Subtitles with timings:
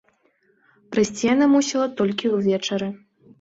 [0.95, 2.89] Прыйсці яна мусіла толькі ўвечары.